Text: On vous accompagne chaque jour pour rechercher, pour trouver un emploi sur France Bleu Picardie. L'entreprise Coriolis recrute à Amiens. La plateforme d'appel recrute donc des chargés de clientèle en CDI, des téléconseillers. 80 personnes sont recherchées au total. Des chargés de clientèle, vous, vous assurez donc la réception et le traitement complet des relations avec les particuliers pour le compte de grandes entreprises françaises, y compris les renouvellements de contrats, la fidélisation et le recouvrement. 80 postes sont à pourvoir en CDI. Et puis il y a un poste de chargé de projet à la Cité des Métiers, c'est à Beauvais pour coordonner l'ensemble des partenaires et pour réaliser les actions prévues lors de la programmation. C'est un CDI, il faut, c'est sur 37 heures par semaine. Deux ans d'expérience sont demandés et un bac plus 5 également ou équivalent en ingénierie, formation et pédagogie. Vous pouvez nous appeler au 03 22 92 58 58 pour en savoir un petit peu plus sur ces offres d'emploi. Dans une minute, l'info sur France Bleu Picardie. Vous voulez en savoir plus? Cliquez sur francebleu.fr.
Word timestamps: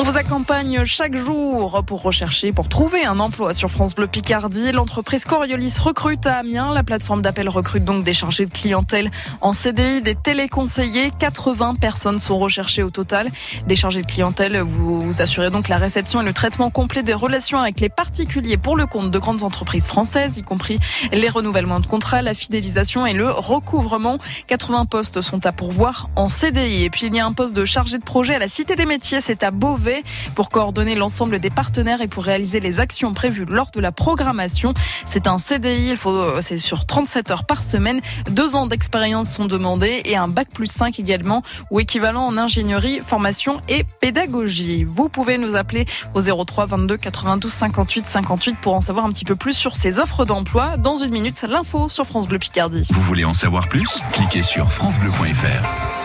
On 0.00 0.04
vous 0.04 0.16
accompagne 0.16 0.84
chaque 0.84 1.16
jour 1.16 1.82
pour 1.84 2.02
rechercher, 2.02 2.52
pour 2.52 2.68
trouver 2.68 3.04
un 3.04 3.18
emploi 3.18 3.52
sur 3.52 3.68
France 3.68 3.96
Bleu 3.96 4.06
Picardie. 4.06 4.70
L'entreprise 4.70 5.24
Coriolis 5.24 5.74
recrute 5.80 6.24
à 6.24 6.36
Amiens. 6.36 6.72
La 6.72 6.84
plateforme 6.84 7.20
d'appel 7.20 7.48
recrute 7.48 7.84
donc 7.84 8.04
des 8.04 8.14
chargés 8.14 8.46
de 8.46 8.52
clientèle 8.52 9.10
en 9.40 9.52
CDI, 9.52 10.00
des 10.00 10.14
téléconseillers. 10.14 11.10
80 11.18 11.74
personnes 11.80 12.20
sont 12.20 12.38
recherchées 12.38 12.84
au 12.84 12.90
total. 12.90 13.28
Des 13.66 13.74
chargés 13.74 14.02
de 14.02 14.06
clientèle, 14.06 14.60
vous, 14.60 15.00
vous 15.00 15.20
assurez 15.20 15.50
donc 15.50 15.66
la 15.66 15.78
réception 15.78 16.20
et 16.20 16.24
le 16.24 16.32
traitement 16.32 16.70
complet 16.70 17.02
des 17.02 17.14
relations 17.14 17.58
avec 17.58 17.80
les 17.80 17.88
particuliers 17.88 18.56
pour 18.56 18.76
le 18.76 18.86
compte 18.86 19.10
de 19.10 19.18
grandes 19.18 19.42
entreprises 19.42 19.88
françaises, 19.88 20.38
y 20.38 20.44
compris 20.44 20.78
les 21.10 21.28
renouvellements 21.28 21.80
de 21.80 21.88
contrats, 21.88 22.22
la 22.22 22.34
fidélisation 22.34 23.04
et 23.04 23.14
le 23.14 23.28
recouvrement. 23.28 24.18
80 24.46 24.86
postes 24.86 25.22
sont 25.22 25.44
à 25.44 25.50
pourvoir 25.50 26.08
en 26.14 26.28
CDI. 26.28 26.84
Et 26.84 26.90
puis 26.90 27.08
il 27.08 27.16
y 27.16 27.18
a 27.18 27.26
un 27.26 27.32
poste 27.32 27.52
de 27.52 27.64
chargé 27.64 27.98
de 27.98 28.04
projet 28.04 28.36
à 28.36 28.38
la 28.38 28.46
Cité 28.46 28.76
des 28.76 28.86
Métiers, 28.86 29.20
c'est 29.20 29.42
à 29.42 29.50
Beauvais 29.50 29.87
pour 30.34 30.48
coordonner 30.50 30.94
l'ensemble 30.94 31.38
des 31.38 31.50
partenaires 31.50 32.00
et 32.00 32.08
pour 32.08 32.24
réaliser 32.24 32.60
les 32.60 32.80
actions 32.80 33.14
prévues 33.14 33.46
lors 33.48 33.70
de 33.70 33.80
la 33.80 33.92
programmation. 33.92 34.74
C'est 35.06 35.26
un 35.26 35.38
CDI, 35.38 35.90
il 35.90 35.96
faut, 35.96 36.40
c'est 36.40 36.58
sur 36.58 36.86
37 36.86 37.30
heures 37.30 37.44
par 37.44 37.64
semaine. 37.64 38.00
Deux 38.30 38.56
ans 38.56 38.66
d'expérience 38.66 39.30
sont 39.30 39.46
demandés 39.46 40.02
et 40.04 40.16
un 40.16 40.28
bac 40.28 40.48
plus 40.52 40.66
5 40.66 40.98
également 40.98 41.42
ou 41.70 41.80
équivalent 41.80 42.24
en 42.24 42.36
ingénierie, 42.36 43.00
formation 43.06 43.60
et 43.68 43.84
pédagogie. 44.00 44.84
Vous 44.84 45.08
pouvez 45.08 45.38
nous 45.38 45.56
appeler 45.56 45.86
au 46.14 46.20
03 46.20 46.66
22 46.66 46.96
92 46.96 47.52
58 47.52 48.06
58 48.06 48.56
pour 48.60 48.74
en 48.74 48.80
savoir 48.80 49.06
un 49.06 49.10
petit 49.10 49.24
peu 49.24 49.36
plus 49.36 49.54
sur 49.54 49.76
ces 49.76 49.98
offres 49.98 50.24
d'emploi. 50.24 50.76
Dans 50.76 50.96
une 50.96 51.10
minute, 51.10 51.42
l'info 51.48 51.88
sur 51.88 52.06
France 52.06 52.26
Bleu 52.28 52.38
Picardie. 52.38 52.88
Vous 52.90 53.00
voulez 53.00 53.24
en 53.24 53.34
savoir 53.34 53.68
plus? 53.68 53.98
Cliquez 54.12 54.42
sur 54.42 54.70
francebleu.fr. 54.72 55.97